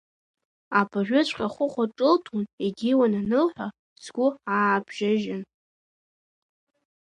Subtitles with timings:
[0.79, 3.67] Абыржәыҵәҟьа Хәыхәа ҿылҭуан-егьиуан анылҳәа,
[4.03, 5.43] сгәы аабжьажьан…